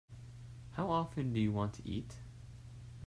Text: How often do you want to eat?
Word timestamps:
How 0.71 0.89
often 0.89 1.31
do 1.31 1.39
you 1.39 1.51
want 1.51 1.75
to 1.75 1.87
eat? 1.87 2.15